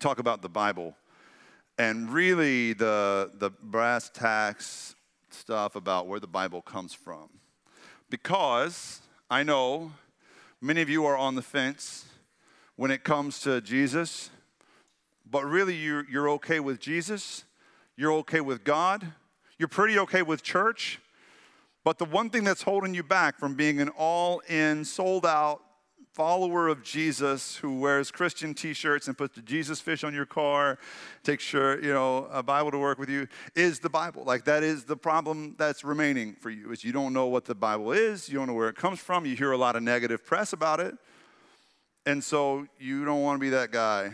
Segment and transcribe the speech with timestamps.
[0.00, 0.96] talk about the Bible
[1.78, 4.94] and really the, the brass tacks
[5.28, 7.28] stuff about where the Bible comes from.
[8.08, 9.92] Because I know
[10.60, 12.06] many of you are on the fence
[12.76, 14.30] when it comes to Jesus,
[15.30, 17.44] but really you're, you're okay with Jesus,
[17.96, 19.06] you're okay with God,
[19.58, 20.98] you're pretty okay with church.
[21.84, 25.60] But the one thing that's holding you back from being an all in, sold out
[26.12, 30.78] follower of Jesus who wears Christian t-shirts and puts the Jesus fish on your car,
[31.22, 34.24] takes sure, you know, a Bible to work with you, is the Bible.
[34.24, 37.54] Like that is the problem that's remaining for you is you don't know what the
[37.54, 40.24] Bible is, you don't know where it comes from, you hear a lot of negative
[40.26, 40.94] press about it.
[42.06, 44.12] And so you don't want to be that guy,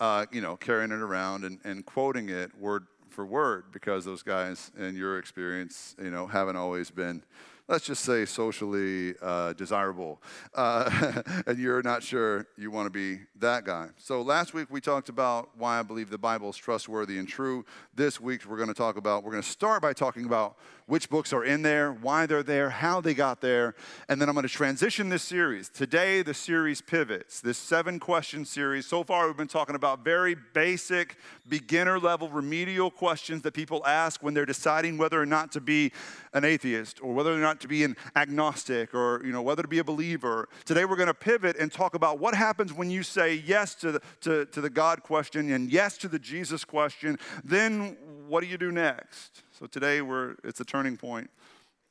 [0.00, 4.22] uh, you know, carrying it around and, and quoting it word for word because those
[4.22, 7.22] guys in your experience, you know, haven't always been
[7.68, 10.22] let's just say socially uh, desirable,
[10.54, 13.88] uh, and you're not sure you want to be that guy.
[13.96, 17.64] So last week we talked about why I believe the Bible is trustworthy and true.
[17.94, 20.56] This week we're going to talk about, we're going to start by talking about
[20.86, 23.74] which books are in there, why they're there, how they got there,
[24.08, 25.68] and then I'm going to transition this series.
[25.68, 27.40] Today, the series pivots.
[27.40, 28.86] This seven question series.
[28.86, 31.16] So far, we've been talking about very basic,
[31.48, 35.92] beginner level, remedial questions that people ask when they're deciding whether or not to be
[36.32, 39.68] an atheist or whether or not to be an agnostic or you know whether to
[39.68, 40.48] be a believer.
[40.64, 43.92] Today, we're going to pivot and talk about what happens when you say yes to
[43.92, 47.18] the, to, to the God question and yes to the Jesus question.
[47.42, 47.96] Then,
[48.28, 49.42] what do you do next?
[49.58, 51.30] So today we're it's a turning point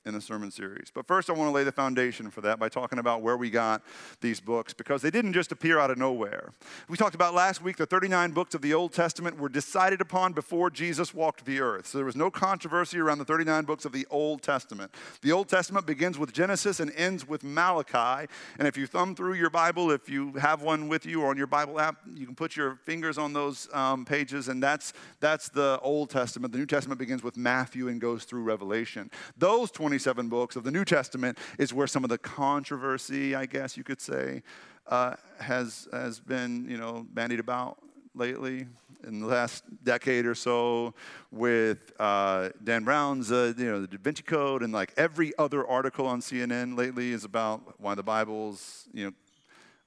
[0.05, 0.91] in the sermon series.
[0.93, 3.49] But first, I want to lay the foundation for that by talking about where we
[3.49, 3.81] got
[4.21, 6.51] these books because they didn't just appear out of nowhere.
[6.87, 10.33] We talked about last week the 39 books of the Old Testament were decided upon
[10.33, 11.87] before Jesus walked the earth.
[11.87, 14.91] So there was no controversy around the 39 books of the Old Testament.
[15.23, 18.27] The Old Testament begins with Genesis and ends with Malachi.
[18.59, 21.37] And if you thumb through your Bible, if you have one with you or on
[21.37, 25.49] your Bible app, you can put your fingers on those um, pages, and that's, that's
[25.49, 26.51] the Old Testament.
[26.51, 29.09] The New Testament begins with Matthew and goes through Revelation.
[29.37, 33.45] Those 20 27 books of the New Testament is where some of the controversy, I
[33.45, 34.43] guess you could say,
[34.87, 37.77] uh, has, has been, you know, bandied about
[38.13, 38.67] lately
[39.07, 40.93] in the last decade or so
[41.31, 45.65] with uh, Dan Brown's, uh, you know, the Da Vinci Code, and like every other
[45.65, 49.11] article on CNN lately is about why the Bible's, you know,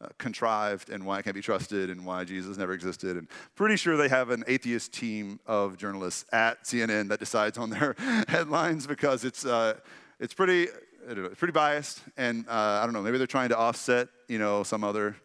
[0.01, 3.17] uh, contrived and why it can't be trusted and why Jesus never existed.
[3.17, 3.27] And
[3.57, 7.97] pretty sure they have an atheist team of journalists at CNN that decides on their
[8.29, 9.75] headlines because it's, uh,
[10.21, 10.69] it's pretty,
[11.09, 12.01] it's pretty biased.
[12.17, 15.17] And uh, I don't know, maybe they're trying to offset, you know, some other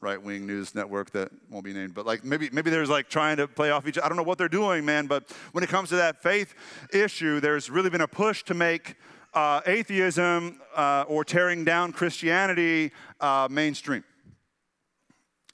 [0.00, 3.48] right-wing news network that won't be named but like maybe maybe there's like trying to
[3.48, 5.96] play off each i don't know what they're doing man but when it comes to
[5.96, 6.54] that faith
[6.92, 8.94] issue there's really been a push to make
[9.36, 14.02] uh, atheism uh, or tearing down Christianity uh, mainstream.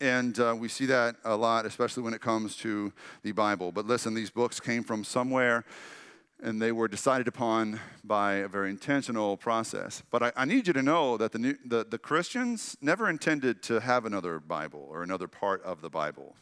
[0.00, 2.92] And uh, we see that a lot, especially when it comes to
[3.22, 3.72] the Bible.
[3.72, 5.64] But listen, these books came from somewhere
[6.42, 10.02] and they were decided upon by a very intentional process.
[10.10, 13.62] But I, I need you to know that the, new, the, the Christians never intended
[13.64, 16.36] to have another Bible or another part of the Bible.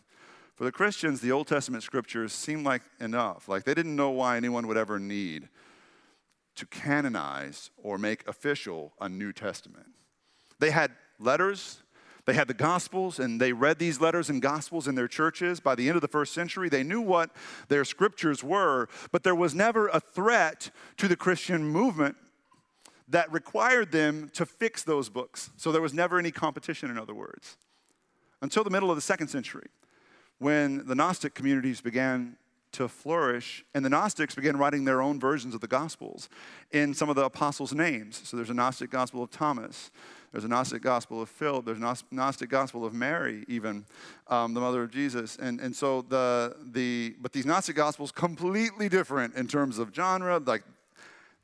[0.56, 3.48] For the Christians, the Old Testament scriptures seemed like enough.
[3.48, 5.48] Like they didn't know why anyone would ever need
[6.56, 9.86] to canonize or make official a New Testament.
[10.58, 11.82] They had letters,
[12.26, 15.60] they had the Gospels, and they read these letters and Gospels in their churches.
[15.60, 17.30] By the end of the first century, they knew what
[17.68, 22.16] their scriptures were, but there was never a threat to the Christian movement
[23.08, 25.50] that required them to fix those books.
[25.56, 27.56] So there was never any competition, in other words,
[28.42, 29.68] until the middle of the second century
[30.38, 32.36] when the Gnostic communities began
[32.72, 33.64] to flourish.
[33.74, 36.28] And the Gnostics began writing their own versions of the Gospels
[36.70, 38.20] in some of the apostles' names.
[38.24, 39.90] So there's a Gnostic Gospel of Thomas.
[40.32, 41.64] There's a Gnostic Gospel of Philip.
[41.64, 43.84] There's a Gnostic Gospel of Mary, even
[44.28, 45.36] um, the mother of Jesus.
[45.36, 50.38] And, and so the, the, but these Gnostic Gospels completely different in terms of genre.
[50.38, 50.62] Like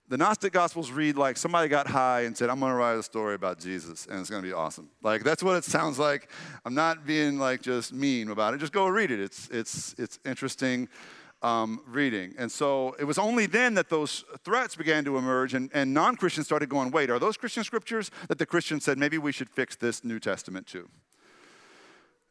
[0.09, 3.03] the Gnostic Gospels read like somebody got high and said, I'm going to write a
[3.03, 4.89] story about Jesus and it's going to be awesome.
[5.03, 6.31] Like that's what it sounds like.
[6.65, 8.59] I'm not being like just mean about it.
[8.59, 9.21] Just go read it.
[9.21, 10.89] It's, it's, it's interesting
[11.43, 12.35] um, reading.
[12.39, 16.17] And so it was only then that those threats began to emerge, and, and non
[16.17, 18.11] Christians started going, wait, are those Christian scriptures?
[18.29, 20.89] That the Christians said, maybe we should fix this New Testament too.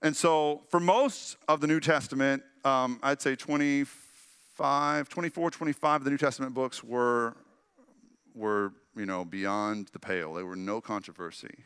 [0.01, 6.03] And so for most of the New Testament, um, I'd say 25, 24, 25 of
[6.03, 7.35] the New Testament books were,
[8.35, 10.33] were you know, beyond the pale.
[10.33, 11.65] They were no controversy.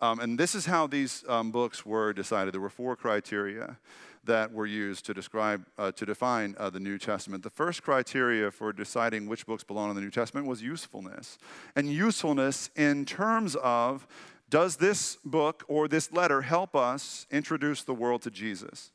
[0.00, 2.54] Um, and this is how these um, books were decided.
[2.54, 3.78] There were four criteria
[4.24, 7.42] that were used to describe, uh, to define uh, the New Testament.
[7.42, 11.38] The first criteria for deciding which books belong in the New Testament was usefulness.
[11.74, 14.06] And usefulness in terms of
[14.50, 18.90] does this book or this letter help us introduce the world to Jesus?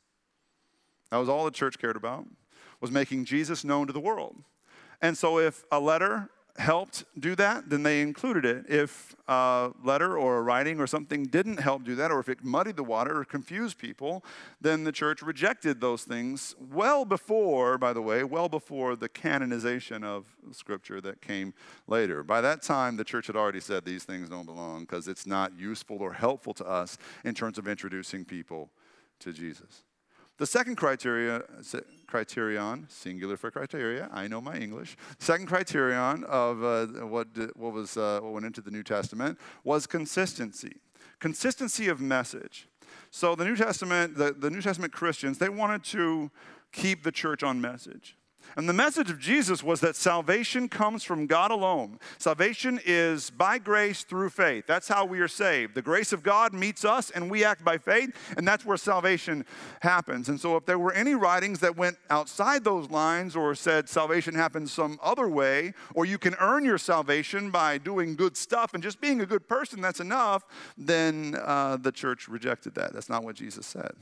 [1.10, 2.26] That was all the church cared about,
[2.80, 4.36] was making Jesus known to the world.
[5.00, 8.64] And so if a letter helped do that, then they included it.
[8.68, 12.44] If a letter or a writing or something didn't help do that, or if it
[12.44, 14.24] muddied the water or confused people,
[14.60, 20.04] then the church rejected those things well before, by the way, well before the canonization
[20.04, 21.54] of Scripture that came
[21.88, 22.22] later.
[22.22, 25.58] By that time, the church had already said these things don't belong because it's not
[25.58, 28.70] useful or helpful to us in terms of introducing people
[29.20, 29.82] to Jesus.
[30.36, 31.42] The second criteria,
[32.08, 34.96] criterion, singular for criteria, I know my English.
[35.18, 39.86] Second criterion of uh, what, what, was, uh, what went into the New Testament was
[39.86, 40.76] consistency.
[41.20, 42.68] Consistency of message.
[43.10, 46.32] So the New Testament, the, the New Testament Christians, they wanted to
[46.72, 48.16] keep the church on message.
[48.56, 51.98] And the message of Jesus was that salvation comes from God alone.
[52.18, 54.66] Salvation is by grace through faith.
[54.66, 55.74] That's how we are saved.
[55.74, 59.44] The grace of God meets us and we act by faith, and that's where salvation
[59.80, 60.28] happens.
[60.28, 64.34] And so, if there were any writings that went outside those lines or said salvation
[64.34, 68.82] happens some other way, or you can earn your salvation by doing good stuff and
[68.82, 70.44] just being a good person, that's enough,
[70.76, 72.92] then uh, the church rejected that.
[72.92, 73.92] That's not what Jesus said.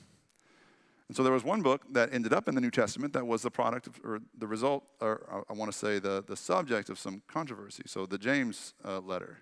[1.12, 3.42] And so there was one book that ended up in the New Testament that was
[3.42, 6.98] the product of, or the result, or I want to say the, the subject of
[6.98, 7.82] some controversy.
[7.84, 9.40] So the James uh, letter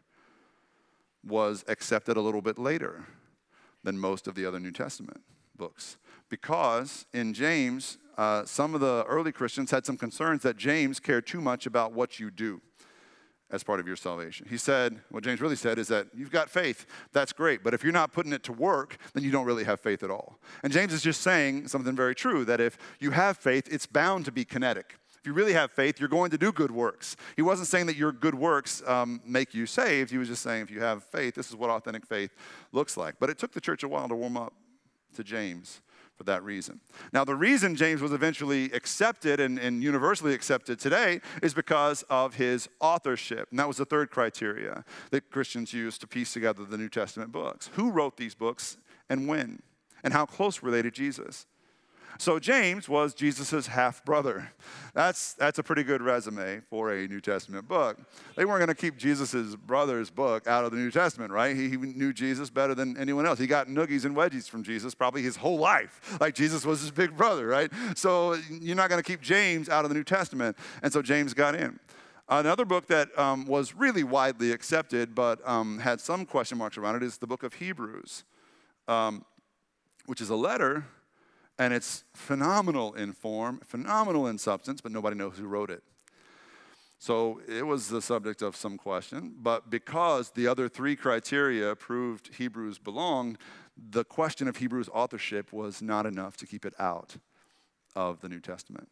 [1.25, 3.07] was accepted a little bit later
[3.85, 5.21] than most of the other New Testament
[5.57, 5.97] books.
[6.29, 11.25] Because in James, uh, some of the early Christians had some concerns that James cared
[11.25, 12.61] too much about what you do
[13.53, 14.47] as part of your salvation.
[14.49, 17.83] He said, what James really said is that you've got faith, that's great, but if
[17.83, 20.39] you're not putting it to work, then you don't really have faith at all.
[20.63, 24.25] And James is just saying something very true that if you have faith, it's bound
[24.27, 24.95] to be kinetic.
[25.21, 27.15] If you really have faith, you're going to do good works.
[27.37, 30.11] He wasn't saying that your good works um, make you saved.
[30.11, 32.35] He was just saying if you have faith, this is what authentic faith
[32.73, 33.17] looks like.
[33.21, 34.55] But it took the church a while to warm up
[35.17, 35.83] to James
[36.21, 36.81] for that reason.
[37.15, 42.35] Now, the reason James was eventually accepted and, and, universally accepted today is because of
[42.35, 43.49] his authorship.
[43.49, 47.33] And that was the third criteria that Christians used to piece together the New Testament
[47.33, 47.71] books.
[47.73, 48.77] Who wrote these books
[49.09, 49.63] and when?
[50.05, 51.47] And how close were they to Jesus?
[52.21, 54.53] So James was Jesus' half brother.
[54.93, 57.97] That's, that's a pretty good resume for a New Testament book.
[58.37, 61.57] They weren't going to keep Jesus' brother's book out of the New Testament, right?
[61.57, 63.39] He, he knew Jesus better than anyone else.
[63.39, 66.19] He got noogies and wedgies from Jesus probably his whole life.
[66.21, 67.73] Like Jesus was his big brother, right?
[67.95, 70.59] So you're not going to keep James out of the New Testament.
[70.83, 71.81] And so James got in.
[72.29, 76.97] Another book that um, was really widely accepted but um, had some question marks around
[76.97, 78.25] it is the book of Hebrews,
[78.89, 79.25] um,
[80.05, 80.85] which is a letter
[81.61, 85.83] and it's phenomenal in form, phenomenal in substance, but nobody knows who wrote it.
[86.99, 92.35] So it was the subject of some question, but because the other three criteria proved
[92.35, 93.37] Hebrews belonged,
[93.77, 97.17] the question of Hebrews authorship was not enough to keep it out
[97.95, 98.89] of the New Testament.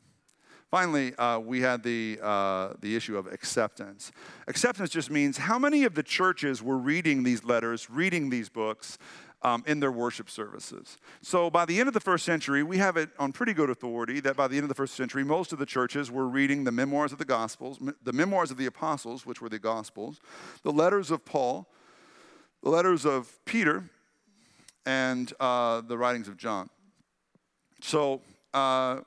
[0.70, 4.12] Finally, uh, we had the, uh, the issue of acceptance.
[4.47, 8.99] Acceptance just means how many of the churches were reading these letters, reading these books,
[9.43, 10.99] um, in their worship services.
[11.23, 14.20] So by the end of the first century, we have it on pretty good authority
[14.20, 16.72] that by the end of the first century, most of the churches were reading the
[16.72, 20.20] memoirs of the Gospels, the memoirs of the apostles, which were the Gospels,
[20.62, 21.69] the letters of Paul,
[22.62, 23.84] the letters of Peter,
[24.84, 26.69] and uh, the writings of John.
[27.81, 28.22] So,
[28.55, 29.01] uh,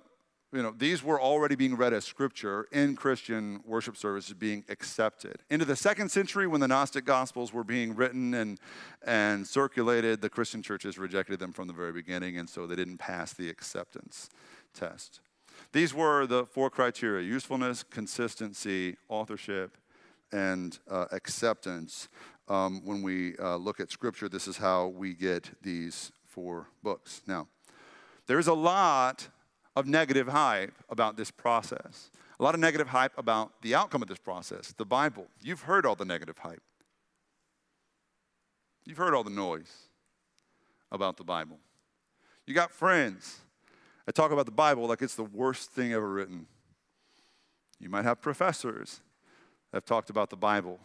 [0.53, 5.37] you know, these were already being read as scripture in Christian worship services being accepted.
[5.49, 8.59] Into the second century, when the Gnostic Gospels were being written and,
[9.05, 12.97] and circulated, the Christian churches rejected them from the very beginning, and so they didn't
[12.97, 14.29] pass the acceptance
[14.73, 15.21] test.
[15.71, 19.77] These were the four criteria usefulness, consistency, authorship,
[20.33, 22.09] and uh, acceptance.
[22.49, 27.21] Um, when we uh, look at scripture, this is how we get these four books.
[27.25, 27.47] Now,
[28.27, 29.29] there's a lot
[29.75, 32.11] of negative hype about this process.
[32.39, 35.27] A lot of negative hype about the outcome of this process, the Bible.
[35.41, 36.61] You've heard all the negative hype.
[38.85, 39.89] You've heard all the noise
[40.91, 41.59] about the Bible.
[42.47, 43.41] You got friends
[44.05, 46.47] that talk about the Bible like it's the worst thing ever written.
[47.79, 49.01] You might have professors
[49.71, 50.79] that have talked about the Bible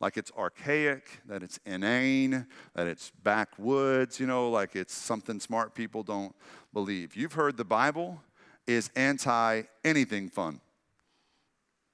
[0.00, 5.74] like it's archaic, that it's inane, that it's backwoods, you know, like it's something smart
[5.74, 6.34] people don't
[6.72, 7.16] believe.
[7.16, 8.20] You've heard the Bible
[8.68, 10.60] is anti anything fun.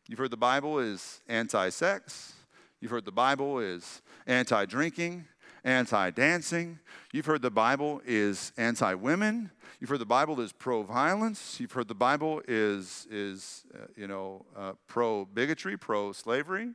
[0.08, 2.34] You've heard the Bible is anti sex.
[2.80, 5.24] You've heard the Bible is anti drinking,
[5.64, 6.78] anti dancing.
[7.12, 9.50] You've heard the Bible is anti women.
[9.80, 11.58] You've heard the Bible is pro violence.
[11.58, 16.70] You've heard the Bible is, is uh, you know, uh, pro bigotry, pro slavery.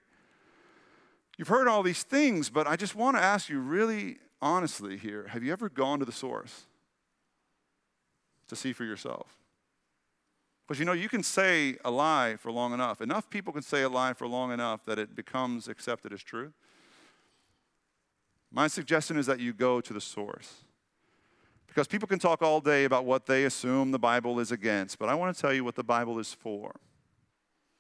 [1.38, 5.28] You've heard all these things, but I just want to ask you really honestly here
[5.28, 6.66] have you ever gone to the source
[8.48, 9.39] to see for yourself?
[10.70, 13.02] Because you know, you can say a lie for long enough.
[13.02, 16.54] Enough people can say a lie for long enough that it becomes accepted as truth.
[18.52, 20.58] My suggestion is that you go to the source.
[21.66, 25.10] Because people can talk all day about what they assume the Bible is against, but
[25.10, 26.76] I want to tell you what the Bible is for.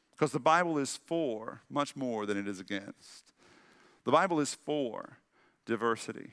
[0.09, 3.33] Because the Bible is for much more than it is against.
[4.03, 5.19] The Bible is for
[5.67, 6.31] diversity.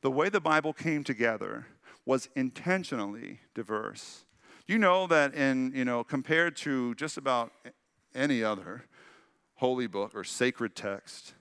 [0.00, 1.66] The way the Bible came together
[2.06, 4.24] was intentionally diverse.
[4.66, 7.52] You know that in, you know, compared to just about
[8.14, 8.86] any other
[9.56, 11.34] holy book or sacred text,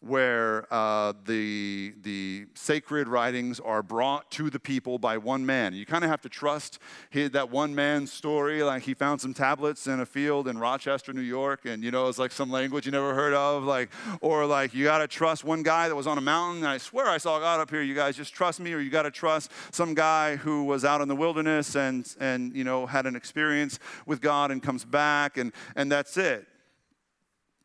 [0.00, 5.72] where uh, the, the sacred writings are brought to the people by one man.
[5.74, 6.78] You kind of have to trust
[7.10, 8.62] his, that one man's story.
[8.62, 12.08] Like he found some tablets in a field in Rochester, New York, and you know,
[12.08, 13.64] it's like some language you never heard of.
[13.64, 16.58] Like, or like you got to trust one guy that was on a mountain.
[16.58, 17.82] And I swear I saw God up here.
[17.82, 21.00] You guys just trust me, or you got to trust some guy who was out
[21.00, 25.38] in the wilderness and, and you know, had an experience with God and comes back,
[25.38, 26.46] and, and that's it.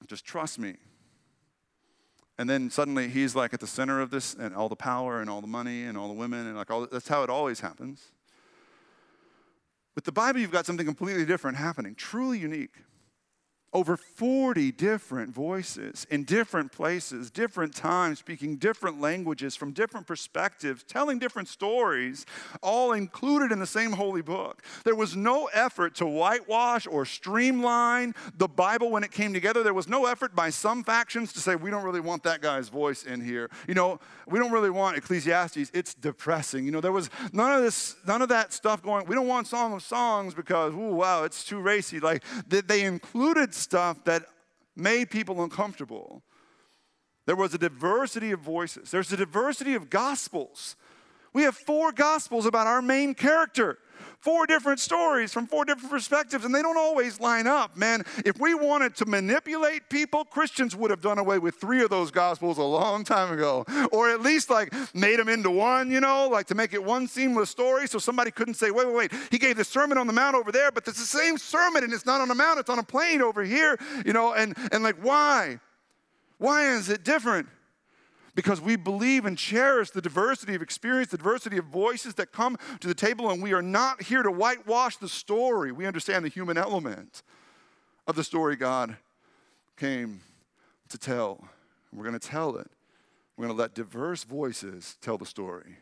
[0.07, 0.77] Just trust me.
[2.41, 5.29] And then suddenly he's like at the center of this and all the power and
[5.29, 8.13] all the money and all the women and like all that's how it always happens.
[9.93, 12.73] With the Bible, you've got something completely different happening, truly unique
[13.73, 20.83] over 40 different voices in different places, different times, speaking different languages from different perspectives,
[20.83, 22.25] telling different stories,
[22.61, 24.61] all included in the same holy book.
[24.83, 29.63] There was no effort to whitewash or streamline the Bible when it came together.
[29.63, 32.67] There was no effort by some factions to say, we don't really want that guy's
[32.67, 33.49] voice in here.
[33.67, 35.71] You know, we don't really want Ecclesiastes.
[35.73, 36.65] It's depressing.
[36.65, 39.47] You know, there was none of this, none of that stuff going, we don't want
[39.47, 42.01] Song of Songs because, ooh, wow, it's too racy.
[42.01, 44.23] Like, they included stuff that
[44.75, 46.23] made people uncomfortable.
[47.25, 50.75] There was a diversity of voices, there's a diversity of gospels.
[51.33, 53.77] We have four gospels about our main character
[54.21, 58.03] four different stories from four different perspectives, and they don't always line up, man.
[58.23, 62.11] If we wanted to manipulate people, Christians would have done away with three of those
[62.11, 66.29] gospels a long time ago, or at least like made them into one, you know,
[66.29, 69.37] like to make it one seamless story so somebody couldn't say, wait, wait, wait, he
[69.37, 72.05] gave the sermon on the mount over there, but it's the same sermon and it's
[72.05, 74.97] not on a mount, it's on a plain over here, you know, and, and like,
[75.01, 75.59] why?
[76.37, 77.47] Why is it different?
[78.35, 82.57] Because we believe and cherish the diversity of experience, the diversity of voices that come
[82.79, 85.71] to the table, and we are not here to whitewash the story.
[85.71, 87.23] We understand the human element
[88.07, 88.97] of the story God
[89.77, 90.21] came
[90.89, 91.43] to tell.
[91.93, 92.69] We're going to tell it.
[93.35, 95.77] We're going to let diverse voices tell the story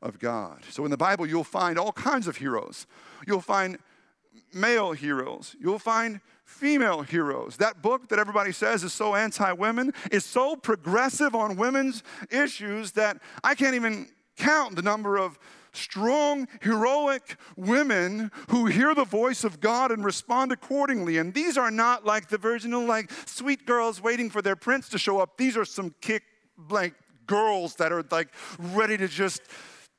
[0.00, 0.62] of God.
[0.70, 2.86] So in the Bible, you'll find all kinds of heroes.
[3.26, 3.78] You'll find
[4.52, 5.54] male heroes.
[5.60, 7.56] You'll find female heroes.
[7.56, 12.92] That book that everybody says is so anti women is so progressive on women's issues
[12.92, 15.38] that I can't even count the number of
[15.72, 21.18] strong, heroic women who hear the voice of God and respond accordingly.
[21.18, 24.98] And these are not like the virginal, like sweet girls waiting for their prince to
[24.98, 25.36] show up.
[25.36, 26.22] These are some kick
[26.58, 26.94] blank
[27.26, 29.42] girls that are like ready to just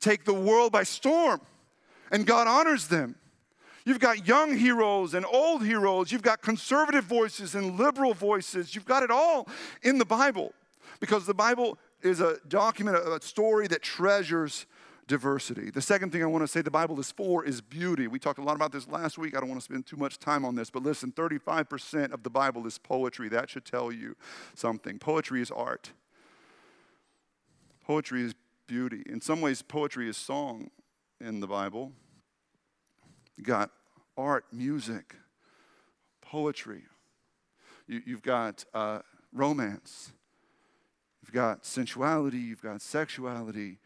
[0.00, 1.40] take the world by storm.
[2.10, 3.16] And God honors them.
[3.84, 6.10] You've got young heroes and old heroes.
[6.10, 8.74] You've got conservative voices and liberal voices.
[8.74, 9.46] You've got it all
[9.82, 10.54] in the Bible
[11.00, 14.66] because the Bible is a document, a story that treasures
[15.06, 15.70] diversity.
[15.70, 18.06] The second thing I want to say the Bible is for is beauty.
[18.06, 19.36] We talked a lot about this last week.
[19.36, 22.30] I don't want to spend too much time on this, but listen 35% of the
[22.30, 23.28] Bible is poetry.
[23.28, 24.16] That should tell you
[24.54, 24.98] something.
[24.98, 25.92] Poetry is art,
[27.86, 28.34] poetry is
[28.66, 29.02] beauty.
[29.06, 30.70] In some ways, poetry is song
[31.20, 31.92] in the Bible.
[33.36, 33.70] You got
[34.16, 35.16] art, music,
[36.20, 36.82] poetry.
[37.86, 39.00] You, have got uh,
[39.32, 40.12] romance.
[41.22, 42.38] You've got sensuality.
[42.38, 43.78] You've got sexuality.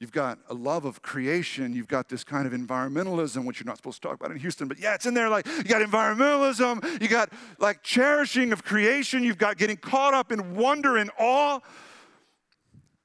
[0.00, 1.72] You've got a love of creation.
[1.72, 4.68] You've got this kind of environmentalism, which you're not supposed to talk about in Houston,
[4.68, 5.28] but yeah, it's in there.
[5.28, 7.00] Like, you got environmentalism.
[7.02, 9.24] You got like cherishing of creation.
[9.24, 11.58] You've got getting caught up in wonder and awe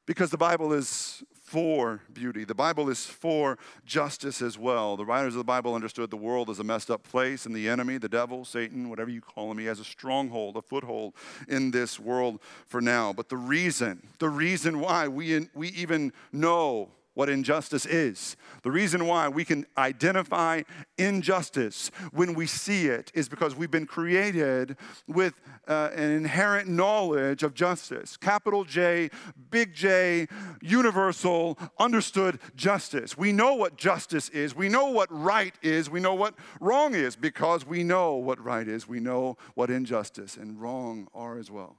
[0.05, 2.45] because the Bible is for beauty.
[2.45, 4.97] The Bible is for justice as well.
[4.97, 7.69] The writers of the Bible understood the world as a messed up place, and the
[7.69, 11.13] enemy, the devil, Satan, whatever you call him, he has a stronghold, a foothold
[11.47, 13.13] in this world for now.
[13.13, 18.35] But the reason, the reason why we, we even know what injustice is.
[18.63, 20.63] The reason why we can identify
[20.97, 24.77] injustice when we see it is because we've been created
[25.07, 25.33] with
[25.67, 28.17] uh, an inherent knowledge of justice.
[28.17, 29.09] Capital J,
[29.51, 30.27] big J,
[30.61, 33.17] universal, understood justice.
[33.17, 34.55] We know what justice is.
[34.55, 35.89] We know what right is.
[35.89, 38.87] We know what wrong is because we know what right is.
[38.87, 41.77] We know what injustice and wrong are as well.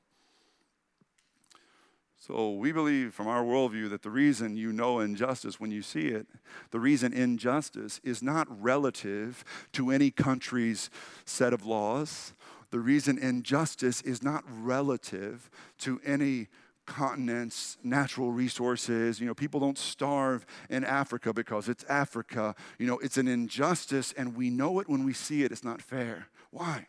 [2.26, 6.06] So we believe from our worldview that the reason you know injustice when you see
[6.06, 6.26] it,
[6.70, 10.88] the reason injustice is not relative to any country's
[11.26, 12.32] set of laws.
[12.70, 15.50] The reason injustice is not relative
[15.80, 16.48] to any
[16.86, 19.20] continent's natural resources.
[19.20, 22.54] You know, people don't starve in Africa because it's Africa.
[22.78, 25.52] You know, it's an injustice and we know it when we see it.
[25.52, 26.28] It's not fair.
[26.50, 26.86] Why?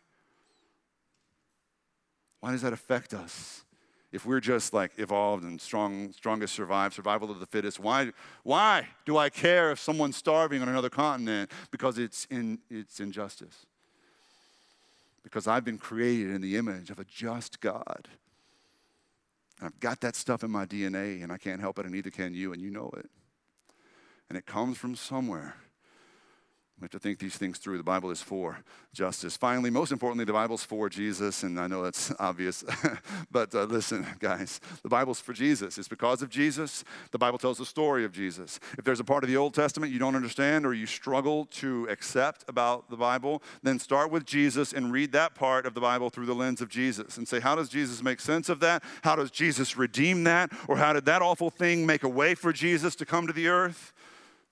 [2.40, 3.65] Why does that affect us?
[4.16, 8.12] If we're just like evolved and strong, strongest survive, survival of the fittest, why,
[8.44, 11.50] why do I care if someone's starving on another continent?
[11.70, 13.66] Because it's, in, it's injustice.
[15.22, 18.08] Because I've been created in the image of a just God.
[19.60, 22.10] And I've got that stuff in my DNA, and I can't help it, and neither
[22.10, 23.10] can you, and you know it.
[24.30, 25.56] And it comes from somewhere.
[26.78, 27.78] We have to think these things through.
[27.78, 28.58] The Bible is for
[28.92, 29.34] justice.
[29.34, 32.64] Finally, most importantly, the Bible's for Jesus, and I know that's obvious,
[33.30, 35.78] but uh, listen, guys, the Bible's for Jesus.
[35.78, 36.84] It's because of Jesus.
[37.12, 38.60] The Bible tells the story of Jesus.
[38.76, 41.88] If there's a part of the Old Testament you don't understand or you struggle to
[41.88, 46.10] accept about the Bible, then start with Jesus and read that part of the Bible
[46.10, 48.82] through the lens of Jesus and say, how does Jesus make sense of that?
[49.02, 50.52] How does Jesus redeem that?
[50.68, 53.48] Or how did that awful thing make a way for Jesus to come to the
[53.48, 53.94] earth?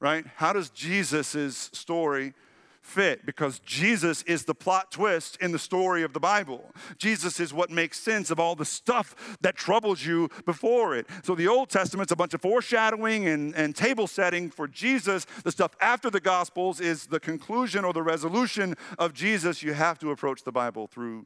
[0.04, 0.26] Right?
[0.37, 2.34] How does Jesus' story
[2.82, 3.25] fit?
[3.25, 6.75] Because Jesus is the plot twist in the story of the Bible.
[6.99, 11.06] Jesus is what makes sense of all the stuff that troubles you before it.
[11.23, 15.25] So the Old Testament's a bunch of foreshadowing and, and table setting for Jesus.
[15.42, 19.62] The stuff after the Gospels is the conclusion or the resolution of Jesus.
[19.62, 21.25] You have to approach the Bible through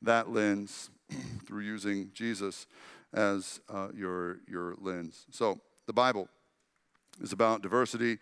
[0.00, 0.90] that lens,
[1.44, 2.68] through using Jesus
[3.12, 5.26] as uh, your, your lens.
[5.32, 6.28] So the Bible
[7.20, 8.18] is about diversity,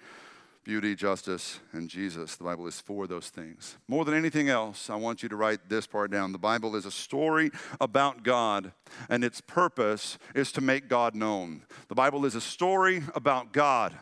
[0.64, 2.36] beauty, justice, and Jesus.
[2.36, 3.78] The Bible is for those things.
[3.88, 6.32] More than anything else, I want you to write this part down.
[6.32, 7.50] The Bible is a story
[7.80, 8.72] about God,
[9.08, 11.62] and its purpose is to make God known.
[11.88, 13.94] The Bible is a story about God,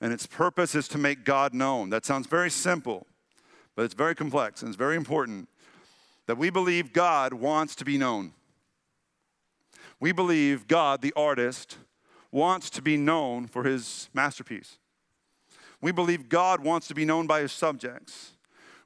[0.00, 1.90] and its purpose is to make God known.
[1.90, 3.06] That sounds very simple,
[3.76, 5.48] but it's very complex, and it's very important
[6.26, 8.32] that we believe God wants to be known.
[10.00, 11.78] We believe God, the artist,
[12.30, 14.78] wants to be known for his masterpiece.
[15.80, 18.32] We believe God wants to be known by his subjects.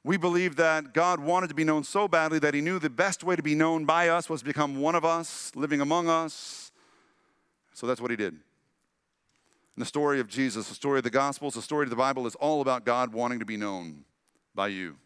[0.03, 3.23] We believe that God wanted to be known so badly that he knew the best
[3.23, 6.71] way to be known by us was to become one of us, living among us.
[7.73, 8.33] So that's what he did.
[8.33, 12.27] And the story of Jesus, the story of the Gospels, the story of the Bible
[12.27, 14.03] is all about God wanting to be known
[14.53, 14.97] by you.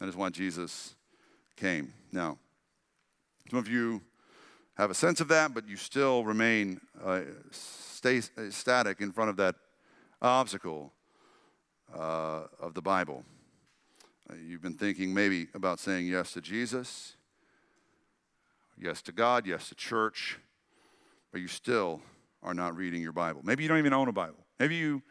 [0.00, 0.96] That is why Jesus
[1.54, 1.92] came.
[2.10, 2.38] Now,
[3.50, 4.02] some of you
[4.74, 9.30] have a sense of that, but you still remain uh, stay uh, static in front
[9.30, 9.54] of that
[10.20, 10.92] obstacle
[11.94, 13.24] uh, of the Bible.
[14.30, 17.16] Uh, you've been thinking maybe about saying yes to Jesus,
[18.80, 20.38] yes to God, yes to church,
[21.30, 22.00] but you still
[22.42, 23.40] are not reading your Bible.
[23.44, 24.44] Maybe you don't even own a Bible.
[24.58, 25.02] Maybe you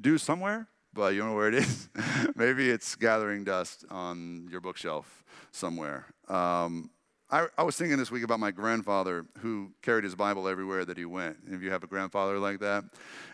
[0.00, 1.88] do somewhere, but you don't know where it is.
[2.36, 6.06] maybe it's gathering dust on your bookshelf somewhere.
[6.28, 6.90] Um,
[7.32, 10.98] I, I, was thinking this week about my grandfather who carried his Bible everywhere that
[10.98, 11.36] he went.
[11.48, 12.82] If you have a grandfather like that,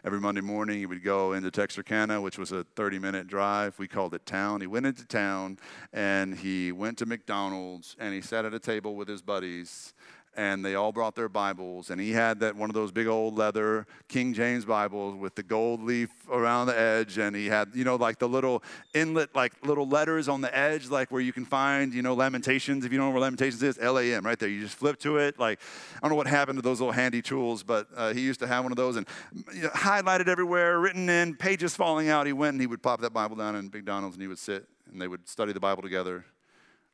[0.04, 3.78] every Monday morning he would go into Texarkana, which was a 30 minute drive.
[3.78, 4.60] We called it town.
[4.60, 5.58] He went into town
[5.94, 9.94] and he went to McDonald's and he sat at a table with his buddies
[10.36, 13.38] and they all brought their Bibles, and he had that one of those big old
[13.38, 17.84] leather King James Bibles with the gold leaf around the edge, and he had, you
[17.84, 21.46] know, like the little inlet, like little letters on the edge, like where you can
[21.46, 22.84] find, you know, Lamentations.
[22.84, 24.50] If you don't know where Lamentations is, L A M, right there.
[24.50, 25.38] You just flip to it.
[25.38, 25.58] Like,
[25.96, 28.46] I don't know what happened to those little handy tools, but uh, he used to
[28.46, 29.06] have one of those and
[29.54, 32.26] you know, highlighted everywhere, written in, pages falling out.
[32.26, 34.66] He went and he would pop that Bible down in McDonald's, and he would sit
[34.92, 36.26] and they would study the Bible together,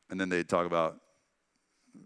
[0.09, 0.99] and then they'd talk about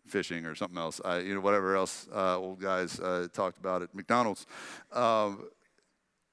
[0.07, 3.81] fishing or something else, I, you know, whatever else uh, old guys uh, talked about
[3.81, 4.45] at McDonald's.
[4.91, 5.47] Um,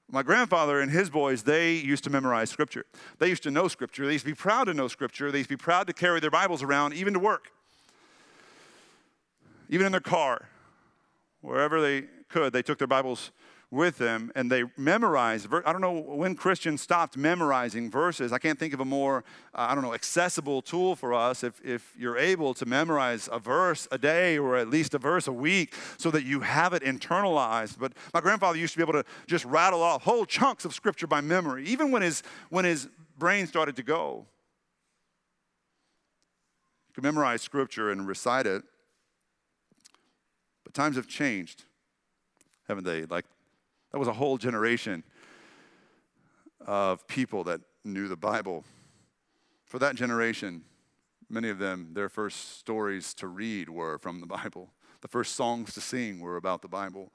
[0.09, 2.85] my grandfather and his boys, they used to memorize scripture.
[3.17, 4.05] They used to know scripture.
[4.05, 5.31] They used to be proud to know scripture.
[5.31, 7.51] They used to be proud to carry their Bibles around, even to work,
[9.69, 10.49] even in their car,
[11.41, 12.53] wherever they could.
[12.53, 13.31] They took their Bibles
[13.71, 15.47] with them and they memorized.
[15.65, 18.31] I don't know when Christians stopped memorizing verses.
[18.31, 19.23] I can't think of a more,
[19.53, 23.39] uh, I don't know, accessible tool for us if, if you're able to memorize a
[23.39, 26.83] verse a day or at least a verse a week so that you have it
[26.83, 27.79] internalized.
[27.79, 31.07] But my grandfather used to be able to just rattle off whole chunks of scripture
[31.07, 34.25] by memory, even when his, when his brain started to go.
[36.87, 38.63] He could memorize scripture and recite it.
[40.63, 41.63] But times have changed,
[42.67, 43.05] haven't they?
[43.05, 43.25] Like
[43.95, 45.05] that was a whole generation
[46.67, 48.65] of people that knew the Bible.
[49.63, 50.63] For that generation,
[51.29, 54.73] many of them, their first stories to read were from the Bible.
[54.99, 57.13] The first songs to sing were about the Bible.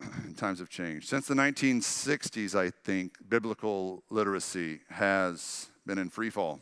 [0.36, 1.08] Times have changed.
[1.08, 6.58] Since the 1960s, I think, biblical literacy has been in free fall.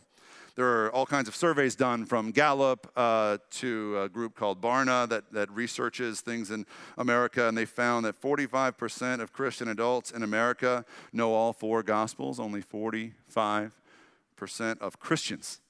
[0.57, 5.07] There are all kinds of surveys done from Gallup uh, to a group called Barna
[5.11, 6.64] that, that researches things in
[6.97, 12.40] America, and they found that 45% of Christian adults in America know all four Gospels.
[12.40, 13.71] Only 45%
[14.81, 15.61] of Christians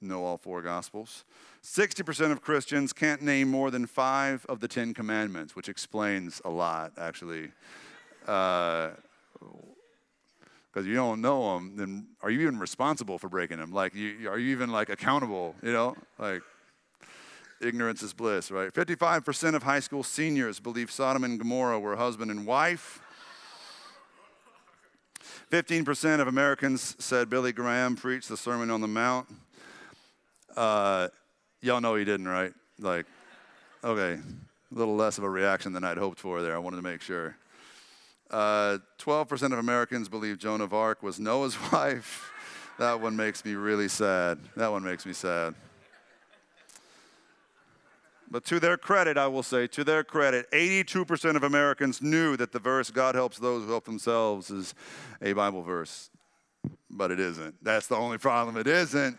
[0.00, 1.24] know all four Gospels.
[1.64, 6.50] 60% of Christians can't name more than five of the Ten Commandments, which explains a
[6.50, 7.50] lot, actually.
[8.28, 8.90] Uh,
[10.76, 13.72] because you don't know them, then are you even responsible for breaking them?
[13.72, 15.54] Like, you, are you even like accountable?
[15.62, 16.42] You know, like
[17.62, 18.70] ignorance is bliss, right?
[18.70, 23.00] 55% of high school seniors believe Sodom and Gomorrah were husband and wife.
[25.50, 29.28] 15% of Americans said Billy Graham preached the Sermon on the Mount.
[30.54, 31.08] Uh,
[31.62, 32.52] y'all know he didn't, right?
[32.78, 33.06] Like,
[33.82, 36.54] okay, a little less of a reaction than I'd hoped for there.
[36.54, 37.34] I wanted to make sure.
[38.30, 42.32] Uh, 12% of Americans believe Joan of Arc was Noah's wife.
[42.78, 44.38] that one makes me really sad.
[44.56, 45.54] That one makes me sad.
[48.28, 52.50] But to their credit, I will say, to their credit, 82% of Americans knew that
[52.50, 54.74] the verse, God helps those who help themselves, is
[55.22, 56.10] a Bible verse.
[56.90, 57.54] But it isn't.
[57.62, 58.56] That's the only problem.
[58.56, 59.16] It isn't.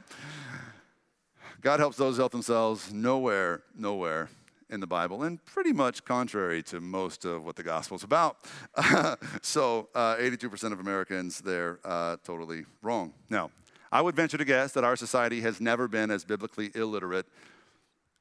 [1.62, 2.92] God helps those who help themselves.
[2.92, 4.30] Nowhere, nowhere
[4.70, 8.38] in the Bible, and pretty much contrary to most of what the gospel's about.
[9.42, 13.14] so, uh, 82% of Americans, they're uh, totally wrong.
[13.30, 13.52] Now,
[13.92, 17.26] I would venture to guess that our society has never been as biblically illiterate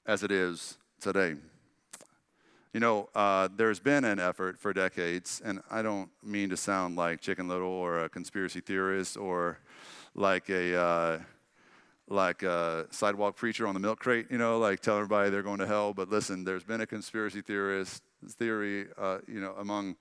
[0.07, 1.35] as it is today.
[2.73, 6.95] You know, uh, there's been an effort for decades, and I don't mean to sound
[6.95, 9.59] like Chicken Little or a conspiracy theorist or
[10.15, 11.19] like a uh,
[12.09, 15.59] like a sidewalk preacher on the milk crate, you know, like tell everybody they're going
[15.59, 15.93] to hell.
[15.93, 19.97] But listen, there's been a conspiracy theorist theory, uh, you know, among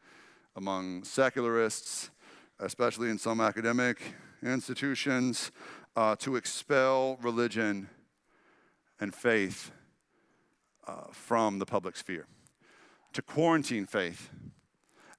[0.55, 2.11] among secularists,
[2.59, 4.01] especially in some academic
[4.41, 5.51] institutions,
[5.95, 7.89] uh, to expel religion
[8.99, 9.71] and faith
[10.87, 12.27] uh, from the public sphere,
[13.11, 14.29] to quarantine faith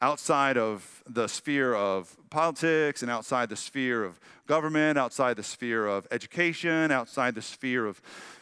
[0.01, 5.87] outside of the sphere of politics and outside the sphere of government, outside the sphere
[5.87, 8.01] of education, outside the sphere of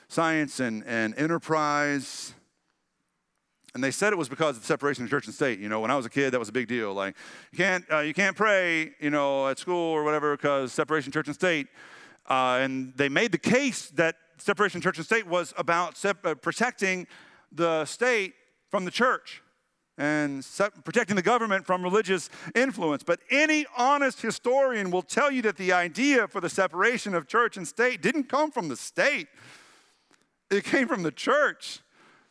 [0.08, 2.34] science and, and enterprise.
[3.74, 5.58] And they said it was because of the separation of church and state.
[5.58, 6.94] You know, when I was a kid, that was a big deal.
[6.94, 7.16] Like,
[7.50, 11.26] you can't, uh, you can't pray, you know, at school or whatever because separation church
[11.26, 11.66] and state.
[12.28, 16.34] Uh, and they made the case that separation church and state was about sep- uh,
[16.34, 17.06] protecting
[17.50, 18.34] the state
[18.70, 19.42] from the church
[19.96, 20.46] and
[20.84, 23.02] protecting the government from religious influence.
[23.02, 27.56] But any honest historian will tell you that the idea for the separation of church
[27.56, 29.28] and state didn't come from the state,
[30.50, 31.80] it came from the church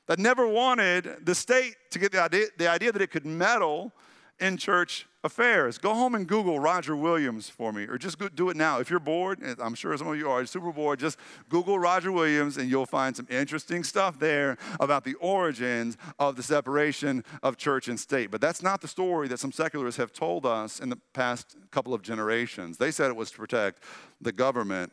[0.08, 3.94] that never wanted the state to get the idea, the idea that it could meddle
[4.40, 5.78] in church affairs.
[5.78, 8.80] Go home and Google Roger Williams for me, or just do it now.
[8.80, 11.18] If you're bored, I'm sure some of you are super bored, just
[11.50, 16.44] Google Roger Williams and you'll find some interesting stuff there about the origins of the
[16.44, 18.32] separation of church and state.
[18.32, 21.94] But that's not the story that some secularists have told us in the past couple
[21.94, 22.78] of generations.
[22.78, 23.82] They said it was to protect
[24.20, 24.92] the government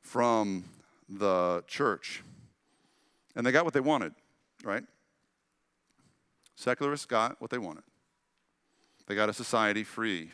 [0.00, 0.64] from
[1.08, 2.22] the church.
[3.34, 4.14] And they got what they wanted,
[4.62, 4.84] right?
[6.54, 7.82] Secularists got what they wanted.
[9.06, 10.30] They got a society free,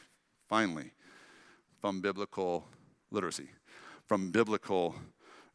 [0.49, 0.93] finally,
[1.81, 2.65] from biblical
[3.11, 3.49] literacy,
[4.07, 4.95] from biblical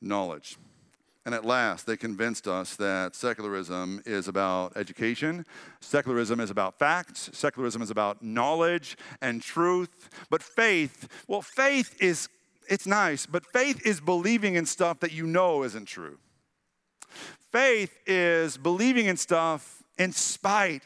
[0.02, 0.58] knowledge.
[1.26, 5.46] And at last, they convinced us that secularism is about education,
[5.80, 10.10] secularism is about facts, secularism is about knowledge and truth.
[10.30, 12.28] But faith, well, faith is,
[12.70, 16.18] it's nice, but faith is believing in stuff that you know isn't true.
[17.52, 20.84] Faith is believing in stuff in spite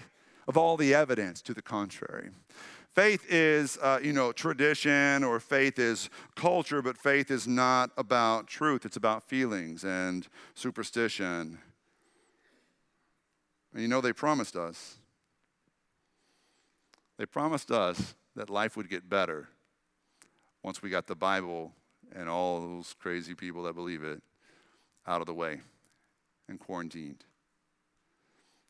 [0.47, 2.29] of all the evidence to the contrary.
[2.93, 8.47] Faith is, uh, you know, tradition or faith is culture, but faith is not about
[8.47, 8.85] truth.
[8.85, 11.59] It's about feelings and superstition.
[13.73, 14.97] And you know, they promised us.
[17.17, 19.47] They promised us that life would get better
[20.63, 21.73] once we got the Bible
[22.15, 24.21] and all those crazy people that believe it
[25.05, 25.59] out of the way
[26.49, 27.23] and quarantined.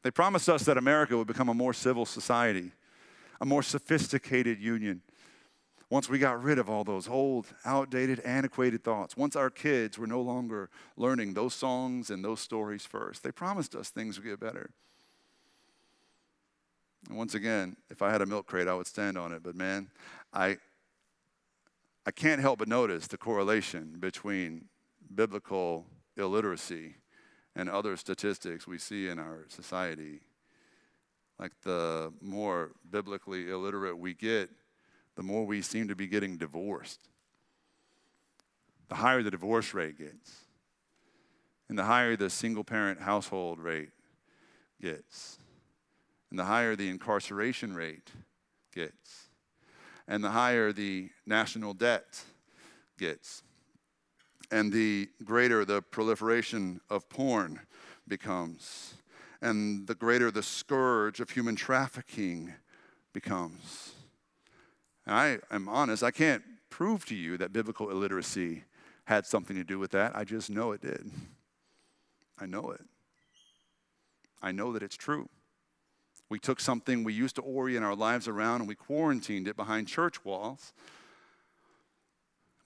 [0.07, 2.71] They promised us that America would become a more civil society,
[3.41, 5.01] a more sophisticated union.
[5.89, 10.07] Once we got rid of all those old, outdated, antiquated thoughts, once our kids were
[10.07, 14.39] no longer learning those songs and those stories first, they promised us things would get
[14.39, 14.69] better.
[17.09, 19.43] And once again, if I had a milk crate, I would stand on it.
[19.43, 19.89] But man,
[20.31, 20.55] I,
[22.05, 24.69] I can't help but notice the correlation between
[25.13, 26.95] biblical illiteracy
[27.57, 30.21] and other statistics we see in our society.
[31.39, 34.51] Like the more biblically illiterate we get,
[35.15, 37.09] the more we seem to be getting divorced.
[38.89, 40.45] The higher the divorce rate gets,
[41.67, 43.89] and the higher the single parent household rate
[44.79, 45.39] gets,
[46.29, 48.11] and the higher the incarceration rate
[48.73, 49.29] gets,
[50.07, 52.21] and the higher the national debt
[52.97, 53.43] gets,
[54.51, 57.59] and the greater the proliferation of porn
[58.07, 58.95] becomes,
[59.41, 62.53] and the greater the scourge of human trafficking
[63.13, 63.93] becomes.
[65.05, 68.63] And I am honest, I can't prove to you that biblical illiteracy
[69.05, 70.15] had something to do with that.
[70.15, 71.09] I just know it did.
[72.39, 72.81] I know it.
[74.41, 75.29] I know that it's true.
[76.29, 79.87] We took something we used to orient our lives around and we quarantined it behind
[79.87, 80.73] church walls.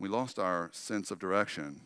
[0.02, 1.80] We lost our sense of direction.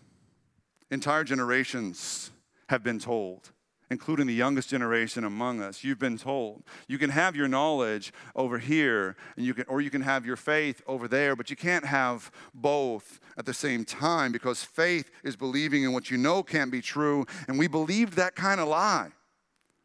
[0.90, 2.32] Entire generations
[2.70, 3.52] have been told
[3.92, 8.58] including the youngest generation among us, you've been told you can have your knowledge over
[8.58, 11.86] here, and you can, or you can have your faith over there, but you can't
[11.86, 16.72] have both at the same time because faith is believing in what you know can't
[16.72, 19.12] be true, and we believed that kind of lie.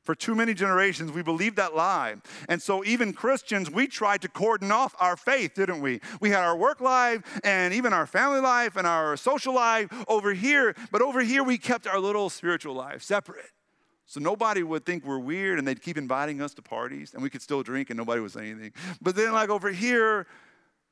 [0.03, 2.17] For too many generations, we believed that lie.
[2.49, 6.01] And so, even Christians, we tried to cordon off our faith, didn't we?
[6.21, 10.33] We had our work life and even our family life and our social life over
[10.33, 13.51] here, but over here, we kept our little spiritual life separate.
[14.11, 17.31] So nobody would think we're weird and they'd keep inviting us to parties and we
[17.31, 18.73] could still drink and nobody would say anything.
[19.01, 20.27] But then like over here,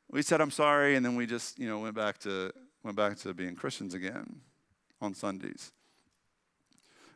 [0.09, 2.53] we said I'm sorry and then we just, you know, went back to
[2.85, 4.43] went back to being Christians again
[5.01, 5.73] on Sundays.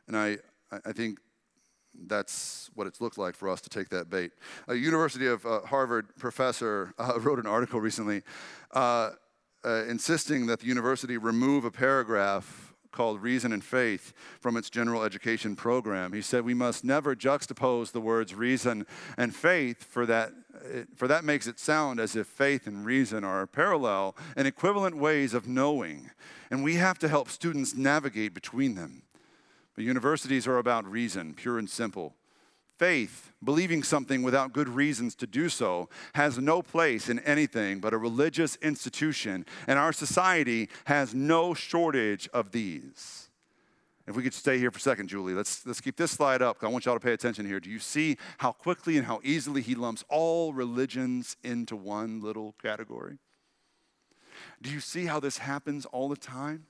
[0.09, 0.39] And I
[0.85, 1.21] I think
[2.07, 4.33] that's what it's looked like for us to take that bait.
[4.69, 8.23] A University of uh, Harvard professor uh, wrote an article recently
[8.73, 9.11] uh,
[9.65, 15.03] uh insisting that the university remove a paragraph called Reason and Faith from its general
[15.03, 16.13] education program.
[16.13, 20.33] He said we must never juxtapose the words reason and faith, for that,
[20.95, 25.35] for that makes it sound as if faith and reason are parallel and equivalent ways
[25.35, 26.11] of knowing.
[26.51, 29.03] And we have to help students navigate between them.
[29.75, 32.15] But universities are about reason, pure and simple.
[32.79, 37.95] Faith, believing something without good reasons to do so, has no place in anything but
[37.95, 43.31] a religious institution, and our society has no shortage of these.
[44.07, 46.59] If we could stay here for a second, Julie, let's, let's keep this slide up.
[46.63, 47.61] I want y'all to pay attention here.
[47.61, 52.57] Do you see how quickly and how easily he lumps all religions into one little
[52.61, 53.19] category?
[54.61, 56.67] Do you see how this happens all the time?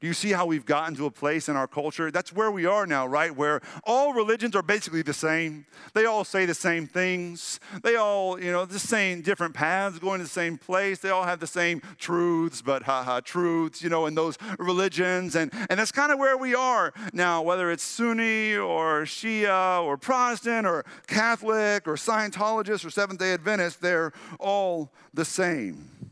[0.00, 2.10] Do you see how we've gotten to a place in our culture?
[2.10, 3.34] That's where we are now, right?
[3.34, 5.66] Where all religions are basically the same.
[5.92, 7.60] They all say the same things.
[7.82, 11.00] They all, you know, the same different paths going to the same place.
[11.00, 15.36] They all have the same truths, but haha, truths, you know, in those religions.
[15.36, 19.96] And, and that's kind of where we are now, whether it's Sunni or Shia or
[19.96, 26.09] Protestant or Catholic or Scientologist or Seventh day Adventist, they're all the same.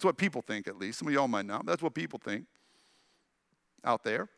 [0.00, 0.98] That's what people think, at least.
[0.98, 2.46] Some of y'all might not, but that's what people think
[3.84, 4.30] out there.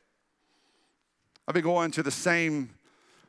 [1.47, 2.71] I've been going to the same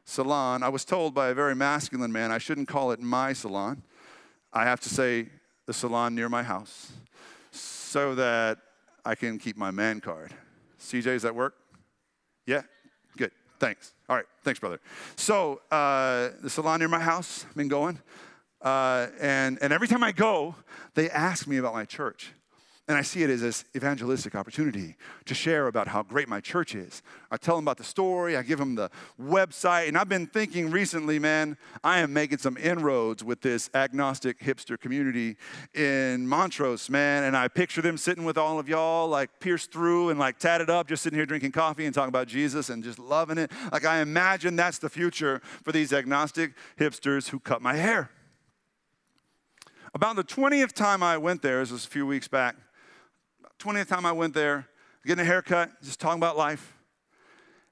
[0.04, 0.63] salon.
[0.63, 3.84] I was told by a very masculine man I shouldn't call it my salon.
[4.52, 5.28] I have to say
[5.67, 6.93] the salon near my house
[7.52, 8.58] so that
[9.06, 10.34] I can keep my man card.
[10.82, 11.54] CJ, does that work?
[12.48, 12.63] Yeah?
[13.15, 13.30] Good.
[13.60, 13.93] Thanks.
[14.10, 14.26] All right.
[14.43, 14.80] Thanks, brother.
[15.17, 18.00] So, uh, the salon near my house, I've been going.
[18.63, 20.56] Uh, and, and every time I go,
[20.95, 22.32] they ask me about my church.
[22.86, 26.76] And I see it as this evangelistic opportunity to share about how great my church
[26.76, 27.02] is.
[27.32, 28.89] I tell them about the story, I give them the
[29.21, 34.38] website, and I've been thinking recently, man, I am making some inroads with this agnostic
[34.41, 35.38] hipster community
[35.73, 37.23] in Montrose, man.
[37.23, 40.69] And I picture them sitting with all of y'all, like pierced through and like tatted
[40.69, 43.49] up, just sitting here drinking coffee and talking about Jesus and just loving it.
[43.71, 48.10] Like I imagine that's the future for these agnostic hipsters who cut my hair.
[49.95, 52.56] About the 20th time I went there, this was a few weeks back,
[53.60, 54.67] 20th time I went there,
[55.06, 56.75] getting a haircut, just talking about life.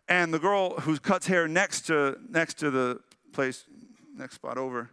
[0.07, 2.99] And the girl who cuts hair next to, next to the
[3.33, 3.65] place,
[4.15, 4.91] next spot over,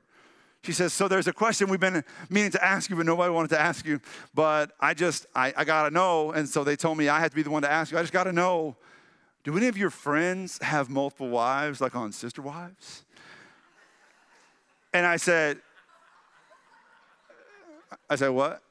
[0.62, 3.51] she says, So there's a question we've been meaning to ask you, but nobody wanted
[3.51, 4.01] to ask you.
[4.35, 6.33] But I just, I, I got to know.
[6.33, 7.99] And so they told me I had to be the one to ask you.
[7.99, 8.77] I just got to know
[9.45, 13.05] do any of your friends have multiple wives, like on Sister Wives?
[14.93, 15.61] And I said,
[18.09, 18.62] I said, What?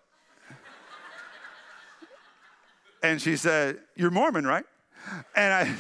[3.04, 4.66] And she said, You're Mormon, right?
[5.36, 5.76] And I,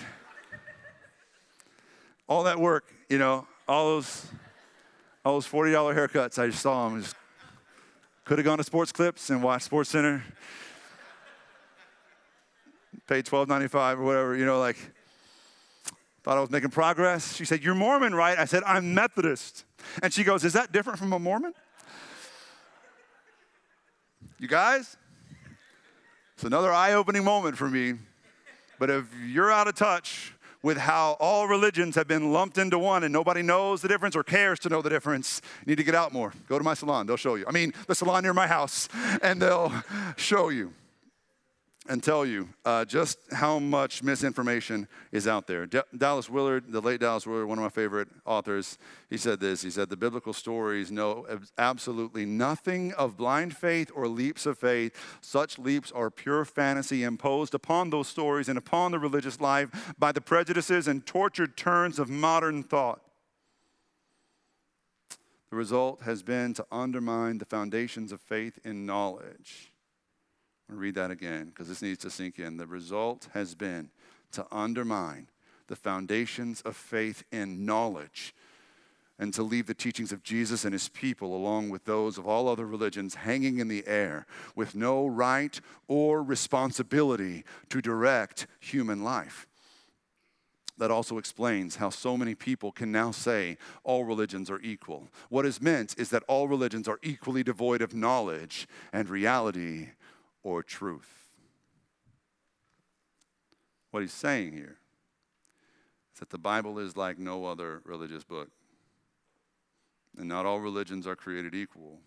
[2.27, 4.27] all that work, you know, all those,
[5.25, 7.01] all those $40 haircuts, I just saw them.
[7.01, 7.15] Just
[8.25, 10.23] could have gone to Sports Clips and watched Sports Center.
[13.07, 14.77] Paid $12.95 or whatever, you know, like,
[16.27, 17.37] Thought I was making progress.
[17.37, 18.37] She said, You're Mormon, right?
[18.37, 19.63] I said, I'm Methodist.
[20.03, 21.53] And she goes, Is that different from a Mormon?
[24.39, 24.97] You guys?
[26.35, 27.93] It's another eye opening moment for me.
[28.77, 33.03] But if you're out of touch with how all religions have been lumped into one
[33.03, 35.95] and nobody knows the difference or cares to know the difference, you need to get
[35.95, 36.33] out more.
[36.47, 37.45] Go to my salon, they'll show you.
[37.47, 38.89] I mean, the salon near my house,
[39.23, 39.73] and they'll
[40.17, 40.71] show you
[41.89, 45.65] and tell you uh, just how much misinformation is out there.
[45.65, 48.77] D- Dallas Willard, the late Dallas Willard, one of my favorite authors,
[49.09, 49.61] he said this.
[49.61, 51.25] He said, The biblical stories know
[51.57, 54.95] absolutely nothing of blind faith or leaps of faith.
[55.21, 60.11] Such leaps are pure fantasy imposed upon those stories and upon the religious life by
[60.11, 63.01] the prejudices and tortured turns of modern thought.
[65.49, 69.71] The result has been to undermine the foundations of faith in knowledge
[70.69, 72.57] To read that again because this needs to sink in.
[72.57, 73.89] The result has been
[74.33, 75.29] to undermine
[75.67, 78.33] the foundations of faith and knowledge
[79.19, 82.47] and to leave the teachings of Jesus and his people, along with those of all
[82.47, 89.47] other religions, hanging in the air with no right or responsibility to direct human life.
[90.77, 95.07] That also explains how so many people can now say all religions are equal.
[95.29, 99.87] What is meant is that all religions are equally devoid of knowledge and reality
[100.47, 101.27] or truth.
[103.91, 104.77] What he's saying here
[106.13, 108.49] is that the Bible is like no other religious book.
[110.17, 111.99] And not all religions are created equal.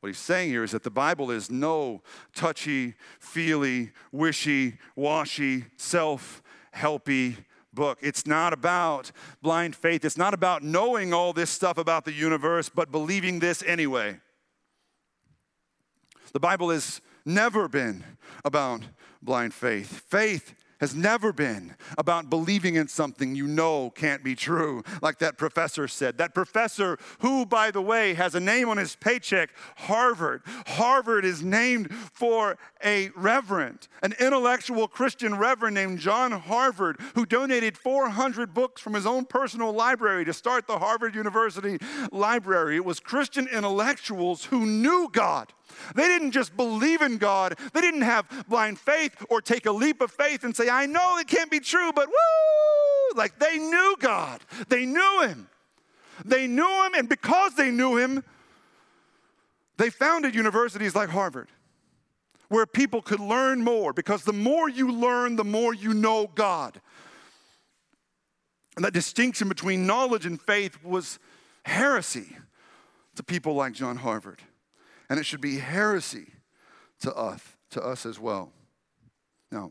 [0.00, 2.02] What he's saying here is that the Bible is no
[2.34, 6.42] touchy, feely, wishy, washy, self
[6.76, 7.38] helpy
[7.72, 8.00] book.
[8.02, 10.04] It's not about blind faith.
[10.04, 14.20] It's not about knowing all this stuff about the universe, but believing this anyway.
[16.32, 18.04] The Bible has never been
[18.44, 18.82] about
[19.22, 20.02] blind faith.
[20.08, 25.38] Faith has never been about believing in something you know can't be true, like that
[25.38, 26.18] professor said.
[26.18, 30.42] That professor, who, by the way, has a name on his paycheck Harvard.
[30.66, 37.78] Harvard is named for a reverend, an intellectual Christian reverend named John Harvard, who donated
[37.78, 41.78] 400 books from his own personal library to start the Harvard University
[42.10, 42.74] Library.
[42.74, 45.52] It was Christian intellectuals who knew God
[45.94, 50.00] they didn't just believe in God, they didn't have blind faith or take a leap
[50.00, 53.16] of faith and say, I know it can't be true, but woo!
[53.16, 55.48] Like they knew God, they knew Him.
[56.24, 58.22] They knew Him, and because they knew Him,
[59.78, 61.48] they founded universities like Harvard
[62.52, 66.80] where people could learn more because the more you learn, the more you know God.
[68.76, 71.18] And that distinction between knowledge and faith was
[71.64, 72.36] heresy
[73.16, 74.42] to people like John Harvard
[75.12, 76.28] and it should be heresy
[76.98, 78.50] to us, to us as well.
[79.50, 79.70] Now,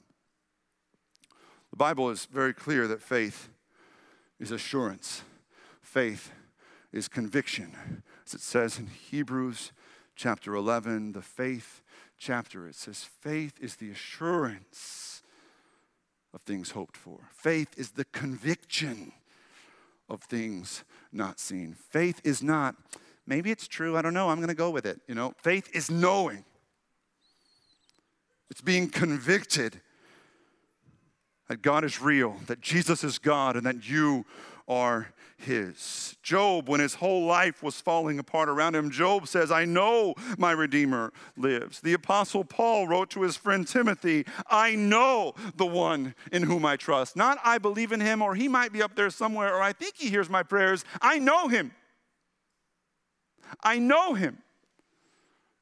[1.72, 3.50] the Bible is very clear that faith
[4.40, 5.24] is assurance.
[5.82, 6.30] Faith
[6.94, 8.04] is conviction.
[8.24, 9.72] As it says in Hebrews
[10.16, 11.82] chapter 11, the faith
[12.20, 15.24] chapter, it says, faith is the assurance
[16.36, 17.22] of things hoped for.
[17.34, 19.12] Faith is the conviction
[20.08, 21.74] of things not seen.
[21.74, 22.76] Faith is not
[23.26, 23.98] maybe it's true.
[23.98, 24.30] I don't know.
[24.30, 25.00] I'm going to go with it.
[25.08, 26.44] You know, faith is knowing,
[28.50, 29.80] it's being convicted
[31.48, 34.26] that God is real, that Jesus is God, and that you
[34.68, 36.16] are his.
[36.24, 40.52] Job, when his whole life was falling apart around him, Job says, I know my
[40.52, 41.82] Redeemer lives.
[41.82, 46.78] The Apostle Paul wrote to his friend Timothy, I know the one in whom I
[46.78, 47.16] trust.
[47.16, 49.96] Not I believe in him, or he might be up there somewhere, or I think
[49.98, 50.86] he hears my prayers.
[51.02, 51.72] I know him.
[53.64, 54.40] I know him.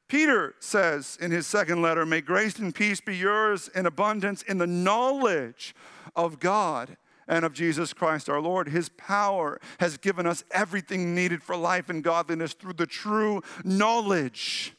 [0.07, 4.57] Peter says in his second letter, May grace and peace be yours in abundance in
[4.57, 5.75] the knowledge
[6.15, 6.97] of God
[7.27, 8.67] and of Jesus Christ our Lord.
[8.67, 14.73] His power has given us everything needed for life and godliness through the true knowledge,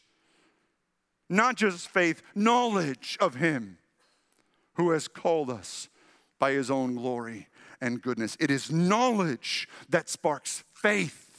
[1.28, 3.78] not just faith, knowledge of Him
[4.74, 5.88] who has called us
[6.40, 7.46] by His own glory
[7.80, 8.36] and goodness.
[8.40, 11.29] It is knowledge that sparks faith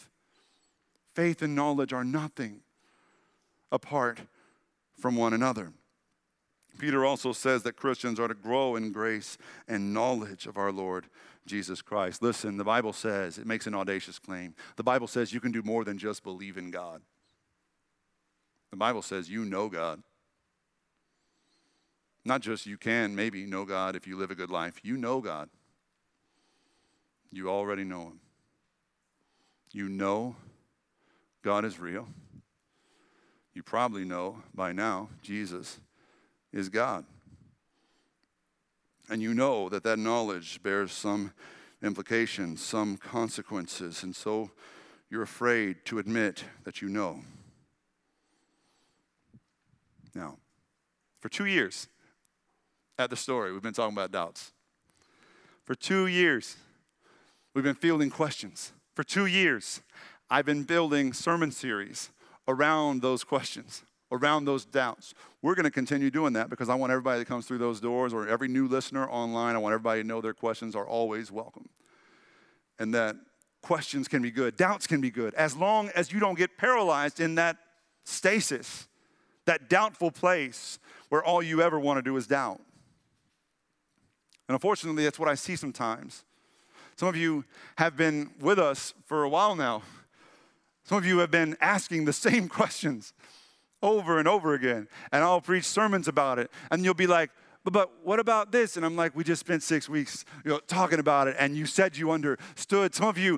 [1.14, 2.62] faith and knowledge are nothing
[3.72, 4.20] apart
[4.98, 5.74] from one another.
[6.78, 9.38] Peter also says that Christians are to grow in grace
[9.68, 11.06] and knowledge of our Lord
[11.46, 12.22] Jesus Christ.
[12.22, 14.56] Listen, the Bible says, it makes an audacious claim.
[14.78, 17.02] The Bible says you can do more than just believe in God.
[18.72, 20.02] The Bible says you know God.
[22.24, 25.22] Not just you can maybe know God if you live a good life, you know
[25.22, 25.50] God.
[27.32, 28.20] You already know Him.
[29.72, 30.36] You know
[31.44, 32.08] God is real.
[33.54, 35.80] You probably know by now Jesus
[36.54, 37.06] is God.
[39.10, 41.34] And you know that that knowledge bears some
[41.84, 44.04] implications, some consequences.
[44.04, 44.52] And so
[45.10, 47.20] you're afraid to admit that you know.
[50.16, 50.38] Now,
[51.20, 51.88] for two years
[52.98, 54.52] at the story, we've been talking about doubts.
[55.66, 56.58] For two years,
[57.54, 58.72] we've been fielding questions.
[58.96, 59.82] For two years,
[60.32, 62.10] I've been building sermon series
[62.48, 65.14] around those questions, around those doubts.
[65.42, 68.14] We're going to continue doing that because I want everybody that comes through those doors
[68.14, 71.68] or every new listener online, I want everybody to know their questions are always welcome.
[72.80, 73.18] And that
[73.62, 77.20] questions can be good, doubts can be good, as long as you don't get paralyzed
[77.20, 77.58] in that
[78.06, 78.88] stasis,
[79.46, 80.80] that doubtful place
[81.10, 82.62] where all you ever want to do is doubt.
[84.48, 86.24] And unfortunately, that's what I see sometimes.
[86.96, 87.44] Some of you
[87.78, 89.84] have been with us for a while now.
[90.84, 93.14] Some of you have been asking the same questions
[93.82, 94.88] over and over again.
[95.12, 96.52] And I'll preach sermons about it.
[96.70, 97.32] And you'll be like,
[97.64, 98.78] but, but what about this?
[98.78, 101.66] And I'm like, we just spent six weeks you know, talking about it, and you
[101.66, 102.96] said you understood.
[102.96, 103.38] Some of you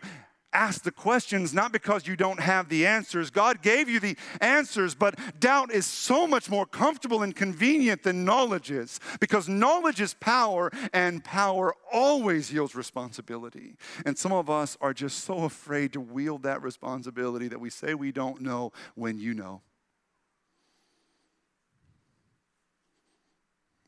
[0.54, 3.30] ask the questions not because you don't have the answers.
[3.30, 8.24] God gave you the answers, but doubt is so much more comfortable and convenient than
[8.24, 13.76] knowledge is because knowledge is power, and power always yields responsibility.
[14.06, 17.94] And some of us are just so afraid to wield that responsibility that we say
[17.94, 19.62] we don't know when you know.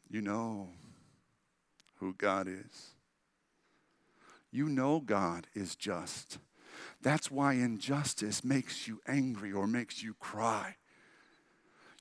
[0.09, 0.69] You know
[1.95, 2.91] who God is.
[4.51, 6.37] You know God is just.
[7.05, 10.75] That's why injustice makes you angry or makes you cry.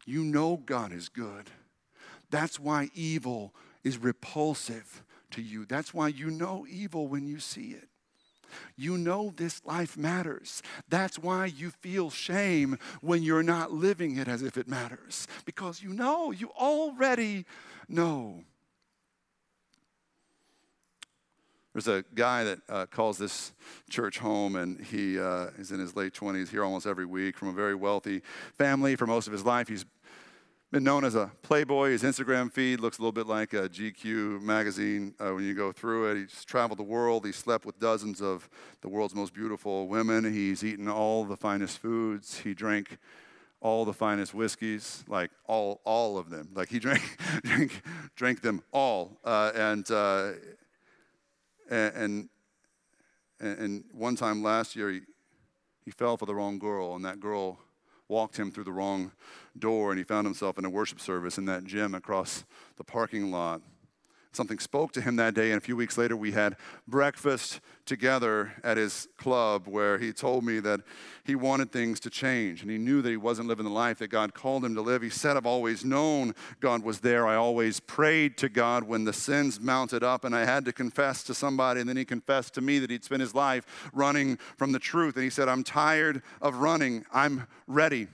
[0.06, 1.50] You know God is good.
[2.30, 3.52] That's why evil
[3.82, 5.66] is repulsive to you.
[5.66, 7.90] That's why you know evil when you see it.
[8.78, 10.62] You know this life matters.
[10.88, 15.28] That's why you feel shame when you're not living it as if it matters.
[15.44, 17.44] Because you know, you already
[17.90, 18.44] know.
[21.74, 23.52] There's a guy that uh, calls this
[23.90, 27.48] church home, and he uh, is in his late 20s here almost every week from
[27.48, 28.22] a very wealthy
[28.56, 28.94] family.
[28.94, 29.84] For most of his life, he's
[30.70, 31.90] been known as a playboy.
[31.90, 35.72] His Instagram feed looks a little bit like a GQ magazine uh, when you go
[35.72, 36.18] through it.
[36.18, 37.26] He's traveled the world.
[37.26, 38.48] He slept with dozens of
[38.80, 40.32] the world's most beautiful women.
[40.32, 42.38] He's eaten all the finest foods.
[42.38, 42.98] He drank
[43.60, 46.50] all the finest whiskeys, like all, all of them.
[46.54, 47.02] Like he drank,
[47.42, 47.82] drank,
[48.14, 49.18] drank them all.
[49.24, 50.34] Uh, and uh,
[51.70, 52.28] and,
[53.40, 55.00] and, and one time last year, he,
[55.84, 57.58] he fell for the wrong girl, and that girl
[58.08, 59.12] walked him through the wrong
[59.58, 62.44] door, and he found himself in a worship service in that gym across
[62.76, 63.60] the parking lot
[64.36, 65.50] something spoke to him that day.
[65.50, 66.56] And a few weeks later, we had
[66.86, 70.80] breakfast together at his club where he told me that
[71.24, 74.08] he wanted things to change and he knew that he wasn't living the life that
[74.08, 75.02] God called him to live.
[75.02, 77.26] He said, I've always known God was there.
[77.26, 81.22] I always prayed to God when the sins mounted up and I had to confess
[81.24, 81.80] to somebody.
[81.80, 85.16] And then he confessed to me that he'd spent his life running from the truth.
[85.16, 87.04] And he said, I'm tired of running.
[87.12, 88.08] I'm ready.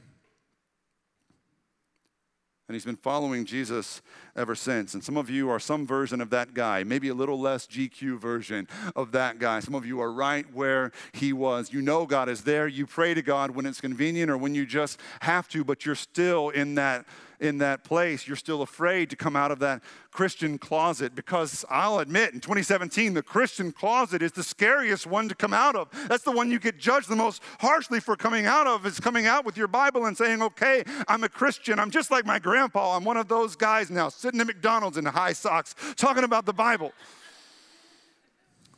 [2.70, 4.00] And he's been following Jesus
[4.36, 4.94] ever since.
[4.94, 8.20] And some of you are some version of that guy, maybe a little less GQ
[8.20, 9.58] version of that guy.
[9.58, 11.72] Some of you are right where he was.
[11.72, 12.68] You know God is there.
[12.68, 15.96] You pray to God when it's convenient or when you just have to, but you're
[15.96, 17.06] still in that
[17.40, 21.98] in that place, you're still afraid to come out of that Christian closet because I'll
[21.98, 25.88] admit in 2017, the Christian closet is the scariest one to come out of.
[26.08, 29.26] That's the one you get judged the most harshly for coming out of, is coming
[29.26, 31.78] out with your Bible and saying, okay, I'm a Christian.
[31.78, 32.96] I'm just like my grandpa.
[32.96, 36.52] I'm one of those guys now sitting at McDonald's in high socks talking about the
[36.52, 36.92] Bible.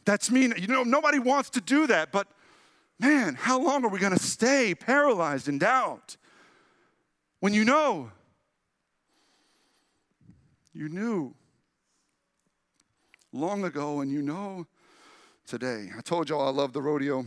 [0.04, 2.28] That's mean, you know, nobody wants to do that, but
[2.98, 6.16] man, how long are we going to stay paralyzed in doubt?
[7.40, 8.12] When you know
[10.74, 11.34] you knew
[13.32, 14.66] long ago, and you know
[15.46, 15.90] today.
[15.96, 17.26] I told y'all I love the rodeo.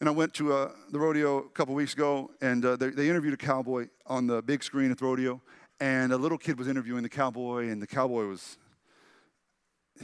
[0.00, 3.08] And I went to uh, the rodeo a couple weeks ago, and uh, they, they
[3.08, 5.40] interviewed a cowboy on the big screen at the rodeo.
[5.80, 8.58] And a little kid was interviewing the cowboy, and the cowboy was,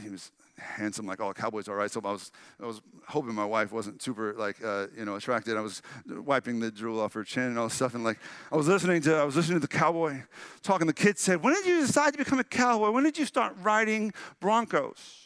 [0.01, 1.89] he was handsome like all cowboys are, right?
[1.89, 2.31] So I was,
[2.61, 5.57] I was hoping my wife wasn't super like, uh, you know, attracted.
[5.57, 7.95] I was wiping the drool off her chin and all this stuff.
[7.95, 8.19] And like,
[8.51, 10.21] I was listening to, I was listening to the cowboy
[10.61, 10.87] talking.
[10.87, 12.91] The kid said, when did you decide to become a cowboy?
[12.91, 15.19] When did you start riding Broncos?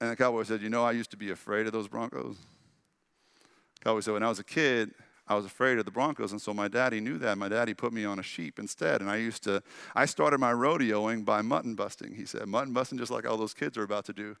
[0.00, 2.36] And the cowboy said, you know, I used to be afraid of those Broncos.
[3.78, 4.90] The cowboy said, when I was a kid,
[5.28, 7.36] I was afraid of the Broncos, and so my daddy knew that.
[7.36, 9.62] My daddy put me on a sheep instead, and I used to,
[9.94, 12.46] I started my rodeoing by mutton busting, he said.
[12.46, 14.36] Mutton busting just like all those kids are about to do.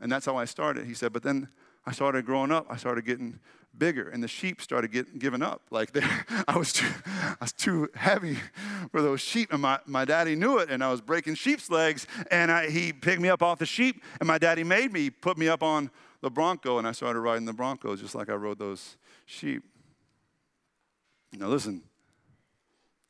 [0.00, 0.86] And that's how I started.
[0.86, 1.48] He said, but then
[1.86, 2.66] I started growing up.
[2.70, 3.38] I started getting
[3.76, 5.62] bigger, and the sheep started getting given up.
[5.70, 5.90] Like
[6.48, 8.38] I was too, I was too heavy
[8.90, 12.06] for those sheep, and my, my daddy knew it, and I was breaking sheep's legs,
[12.30, 15.36] and I, he picked me up off the sheep, and my daddy made me put
[15.36, 15.90] me up on
[16.20, 18.96] the Bronco, and I started riding the Broncos just like I rode those
[19.30, 19.62] sheep.
[21.32, 21.82] Now listen,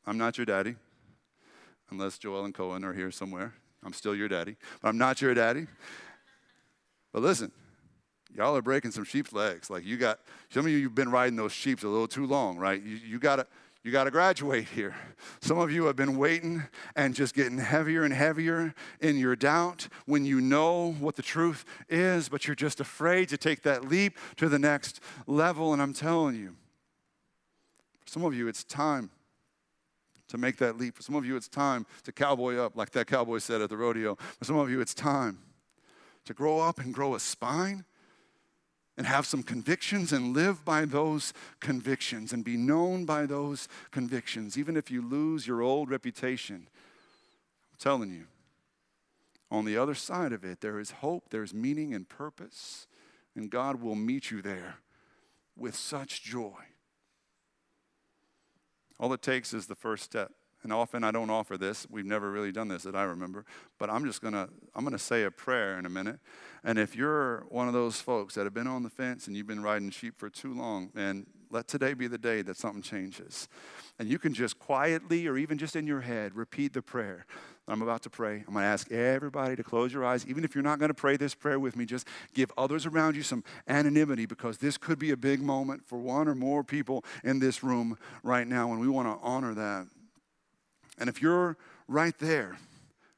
[0.05, 0.75] I'm not your daddy,
[1.89, 3.53] unless Joel and Cohen are here somewhere.
[3.83, 5.65] I'm still your daddy, but I'm not your daddy.
[7.11, 7.51] But listen,
[8.35, 9.71] y'all are breaking some sheep's legs.
[9.71, 10.19] Like you got
[10.49, 12.81] some of you you've been riding those sheep a little too long, right?
[12.81, 13.47] You, you gotta
[13.83, 14.95] you got to graduate here.
[15.41, 16.63] Some of you have been waiting
[16.95, 21.65] and just getting heavier and heavier in your doubt when you know what the truth
[21.89, 25.73] is, but you're just afraid to take that leap to the next level.
[25.73, 26.55] And I'm telling you,
[27.99, 29.09] for some of you, it's time
[30.27, 30.95] to make that leap.
[30.95, 33.77] For some of you, it's time to cowboy up, like that cowboy said at the
[33.77, 34.15] rodeo.
[34.37, 35.39] For some of you, it's time
[36.25, 37.83] to grow up and grow a spine
[39.01, 44.59] and have some convictions and live by those convictions and be known by those convictions,
[44.59, 46.67] even if you lose your old reputation.
[46.67, 48.25] I'm telling you,
[49.49, 52.85] on the other side of it, there is hope, there's meaning and purpose,
[53.35, 54.75] and God will meet you there
[55.57, 56.61] with such joy.
[58.99, 60.31] All it takes is the first step.
[60.63, 61.87] And often I don't offer this.
[61.89, 63.45] We've never really done this that I remember.
[63.79, 66.19] But I'm just going to I'm going to say a prayer in a minute.
[66.63, 69.47] And if you're one of those folks that have been on the fence and you've
[69.47, 73.47] been riding sheep for too long, and let today be the day that something changes.
[73.99, 77.25] And you can just quietly or even just in your head repeat the prayer.
[77.67, 78.43] I'm about to pray.
[78.47, 80.25] I'm going to ask everybody to close your eyes.
[80.27, 83.15] Even if you're not going to pray this prayer with me, just give others around
[83.15, 87.05] you some anonymity because this could be a big moment for one or more people
[87.23, 89.87] in this room right now, and we want to honor that.
[91.01, 92.57] And if you're right there,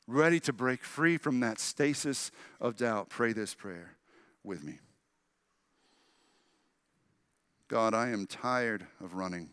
[0.07, 2.31] ready to break free from that stasis
[2.61, 3.97] of doubt, pray this prayer
[4.41, 4.79] with me.
[7.67, 9.49] God, I am tired of running.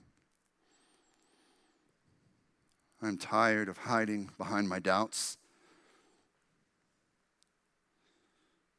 [3.03, 5.37] I'm tired of hiding behind my doubts.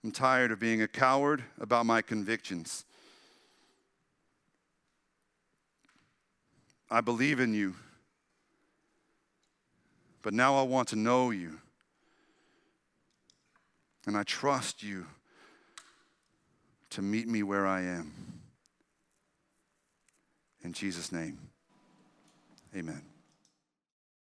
[0.01, 2.85] I'm tired of being a coward about my convictions.
[6.89, 7.75] I believe in you,
[10.21, 11.59] but now I want to know you.
[14.05, 15.05] And I trust you
[16.91, 18.11] to meet me where I am.
[20.63, 21.37] In Jesus' name,
[22.75, 23.10] amen.